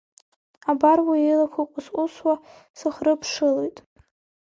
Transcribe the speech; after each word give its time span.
Абар 0.71 0.99
уи 1.07 1.19
илақәа 1.31 1.63
ҟәыс-ҟәысуа 1.71 2.33
сырхыԥшылоит. 2.77 3.77